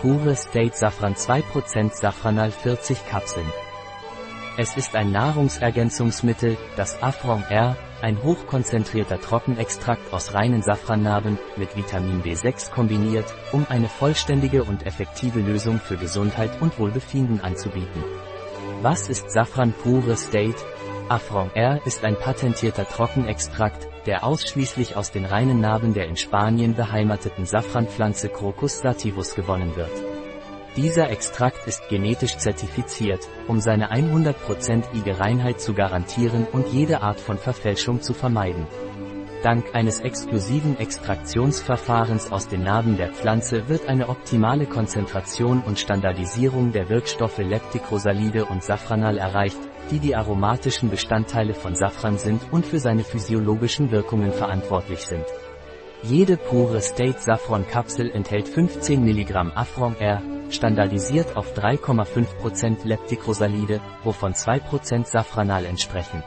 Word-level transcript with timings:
Pure 0.00 0.36
State 0.36 0.76
Safran 0.76 1.14
2% 1.14 1.94
Safranal 1.94 2.50
40 2.50 3.06
Kapseln. 3.08 3.46
Es 4.58 4.76
ist 4.76 4.94
ein 4.94 5.10
Nahrungsergänzungsmittel, 5.10 6.58
das 6.76 7.02
Afron 7.02 7.42
R, 7.48 7.76
ein 8.02 8.22
hochkonzentrierter 8.22 9.18
Trockenextrakt 9.18 10.12
aus 10.12 10.34
reinen 10.34 10.62
Safrannarben, 10.62 11.38
mit 11.56 11.76
Vitamin 11.76 12.22
B6 12.22 12.70
kombiniert, 12.70 13.24
um 13.52 13.66
eine 13.70 13.88
vollständige 13.88 14.64
und 14.64 14.84
effektive 14.84 15.40
Lösung 15.40 15.80
für 15.80 15.96
Gesundheit 15.96 16.60
und 16.60 16.78
Wohlbefinden 16.78 17.40
anzubieten. 17.40 18.04
Was 18.82 19.08
ist 19.08 19.30
Safran 19.30 19.72
Pure 19.72 20.16
State? 20.16 20.56
Afron 21.08 21.52
R 21.54 21.86
ist 21.86 22.02
ein 22.02 22.16
patentierter 22.16 22.84
Trockenextrakt, 22.84 23.86
der 24.06 24.24
ausschließlich 24.24 24.96
aus 24.96 25.12
den 25.12 25.24
reinen 25.24 25.60
Narben 25.60 25.94
der 25.94 26.08
in 26.08 26.16
Spanien 26.16 26.74
beheimateten 26.74 27.46
Safranpflanze 27.46 28.28
Crocus 28.28 28.80
sativus 28.80 29.36
gewonnen 29.36 29.76
wird. 29.76 29.92
Dieser 30.74 31.08
Extrakt 31.10 31.68
ist 31.68 31.88
genetisch 31.88 32.36
zertifiziert, 32.38 33.20
um 33.46 33.60
seine 33.60 33.92
100%ige 33.92 35.20
Reinheit 35.20 35.60
zu 35.60 35.74
garantieren 35.74 36.44
und 36.50 36.66
jede 36.72 37.02
Art 37.02 37.20
von 37.20 37.38
Verfälschung 37.38 38.02
zu 38.02 38.12
vermeiden. 38.12 38.66
Dank 39.46 39.76
eines 39.76 40.00
exklusiven 40.00 40.76
Extraktionsverfahrens 40.76 42.32
aus 42.32 42.48
den 42.48 42.64
Narben 42.64 42.96
der 42.96 43.12
Pflanze 43.12 43.68
wird 43.68 43.88
eine 43.88 44.08
optimale 44.08 44.66
Konzentration 44.66 45.62
und 45.62 45.78
Standardisierung 45.78 46.72
der 46.72 46.88
Wirkstoffe 46.88 47.38
Leptikrosalide 47.38 48.46
und 48.46 48.64
Safranal 48.64 49.18
erreicht, 49.18 49.60
die 49.92 50.00
die 50.00 50.16
aromatischen 50.16 50.90
Bestandteile 50.90 51.54
von 51.54 51.76
Safran 51.76 52.18
sind 52.18 52.42
und 52.50 52.66
für 52.66 52.80
seine 52.80 53.04
physiologischen 53.04 53.92
Wirkungen 53.92 54.32
verantwortlich 54.32 55.06
sind. 55.06 55.26
Jede 56.02 56.38
pure 56.38 56.80
State 56.80 57.20
Saffron 57.20 57.68
Kapsel 57.68 58.10
enthält 58.10 58.48
15 58.48 59.00
mg 59.00 59.52
Afron 59.54 59.94
R, 60.00 60.22
standardisiert 60.50 61.36
auf 61.36 61.56
3,5% 61.56 62.78
Leptikrosalide, 62.82 63.80
wovon 64.02 64.32
2% 64.32 65.06
Safranal 65.06 65.66
entsprechen. 65.66 66.24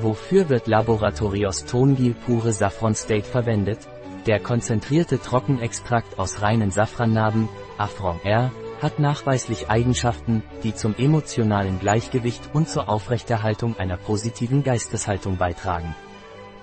Wofür 0.00 0.48
wird 0.48 0.66
Laboratorios 0.66 1.66
Tongil 1.66 2.14
pure 2.26 2.52
Saffron 2.52 2.94
State 2.94 3.24
verwendet? 3.24 3.78
Der 4.26 4.40
konzentrierte 4.40 5.20
Trockenextrakt 5.20 6.18
aus 6.18 6.42
reinen 6.42 6.70
Safrannarben, 6.70 7.48
Afron 7.78 8.18
R, 8.24 8.50
hat 8.82 8.98
nachweislich 8.98 9.70
Eigenschaften, 9.70 10.42
die 10.62 10.74
zum 10.74 10.94
emotionalen 10.98 11.78
Gleichgewicht 11.78 12.50
und 12.52 12.68
zur 12.68 12.88
Aufrechterhaltung 12.88 13.78
einer 13.78 13.96
positiven 13.96 14.64
Geisteshaltung 14.64 15.36
beitragen. 15.36 15.94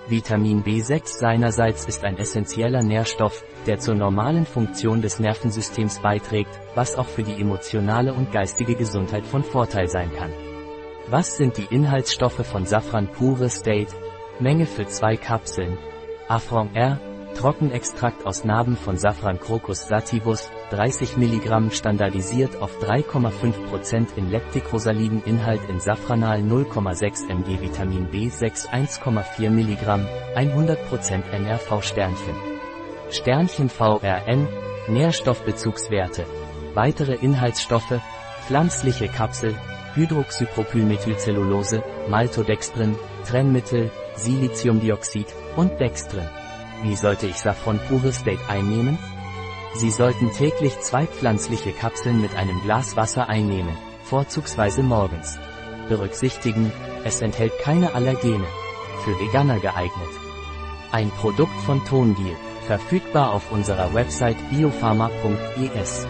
Vitamin 0.08 0.62
B6 0.62 1.18
seinerseits 1.18 1.86
ist 1.86 2.04
ein 2.04 2.18
essentieller 2.18 2.82
Nährstoff, 2.82 3.44
der 3.66 3.78
zur 3.78 3.94
normalen 3.94 4.44
Funktion 4.44 5.00
des 5.00 5.20
Nervensystems 5.20 6.00
beiträgt, 6.00 6.60
was 6.74 6.96
auch 6.96 7.06
für 7.06 7.22
die 7.22 7.40
emotionale 7.40 8.12
und 8.12 8.30
geistige 8.30 8.74
Gesundheit 8.74 9.24
von 9.24 9.42
Vorteil 9.42 9.88
sein 9.88 10.10
kann. 10.14 10.32
Was 11.08 11.36
sind 11.36 11.56
die 11.56 11.66
Inhaltsstoffe 11.74 12.46
von 12.46 12.64
Safran 12.64 13.08
Pure 13.08 13.50
State? 13.50 13.92
Menge 14.38 14.66
für 14.66 14.86
zwei 14.86 15.16
Kapseln. 15.16 15.76
Afron 16.28 16.74
R, 16.74 16.98
Trockenextrakt 17.34 18.24
aus 18.24 18.44
Narben 18.44 18.76
von 18.76 18.96
Safran 18.96 19.40
Crocus 19.40 19.88
sativus, 19.88 20.50
30 20.70 21.16
mg 21.16 21.72
standardisiert 21.72 22.60
auf 22.62 22.78
3,5% 22.80 24.16
in 24.16 24.30
leptikrosaliden 24.30 25.22
Inhalt 25.24 25.60
in 25.68 25.80
Safranal 25.80 26.40
0,6 26.40 27.28
mg 27.28 27.60
Vitamin 27.60 28.08
B6 28.08 28.68
1,4 28.68 29.50
mg, 29.50 30.06
100% 30.36 31.22
NRV 31.32 31.82
Sternchen. 31.82 32.36
Sternchen 33.10 33.68
VRN, 33.68 34.48
Nährstoffbezugswerte. 34.88 36.24
Weitere 36.74 37.14
Inhaltsstoffe, 37.14 38.00
pflanzliche 38.46 39.08
Kapsel, 39.08 39.54
Hydroxypropylmethylcellulose, 39.94 41.82
Maltodextrin, 42.08 42.96
Trennmittel, 43.26 43.90
Siliziumdioxid 44.16 45.26
und 45.56 45.78
Dextrin. 45.80 46.28
Wie 46.82 46.96
sollte 46.96 47.26
ich 47.26 47.36
Saffron 47.36 47.78
Pure 47.88 48.12
State 48.12 48.48
einnehmen? 48.48 48.98
Sie 49.74 49.90
sollten 49.90 50.32
täglich 50.32 50.78
zwei 50.80 51.06
pflanzliche 51.06 51.72
Kapseln 51.72 52.20
mit 52.20 52.34
einem 52.36 52.60
Glas 52.62 52.96
Wasser 52.96 53.28
einnehmen, 53.28 53.76
vorzugsweise 54.04 54.82
morgens. 54.82 55.38
Berücksichtigen, 55.88 56.72
es 57.04 57.20
enthält 57.22 57.58
keine 57.58 57.94
Allergene. 57.94 58.46
Für 59.04 59.18
Veganer 59.18 59.58
geeignet. 59.58 60.10
Ein 60.92 61.10
Produkt 61.10 61.58
von 61.64 61.84
Tongil, 61.86 62.36
verfügbar 62.66 63.32
auf 63.32 63.50
unserer 63.50 63.94
Website 63.94 64.36
biopharma.es. 64.50 66.06